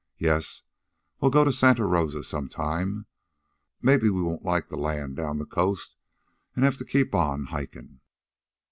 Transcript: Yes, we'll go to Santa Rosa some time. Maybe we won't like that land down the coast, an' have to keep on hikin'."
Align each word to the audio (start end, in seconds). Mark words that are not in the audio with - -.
Yes, 0.17 0.63
we'll 1.19 1.29
go 1.29 1.43
to 1.43 1.53
Santa 1.53 1.85
Rosa 1.85 2.23
some 2.23 2.49
time. 2.49 3.05
Maybe 3.83 4.09
we 4.09 4.19
won't 4.23 4.41
like 4.43 4.69
that 4.69 4.77
land 4.77 5.15
down 5.15 5.37
the 5.37 5.45
coast, 5.45 5.95
an' 6.55 6.63
have 6.63 6.77
to 6.77 6.85
keep 6.85 7.13
on 7.13 7.45
hikin'." 7.49 7.99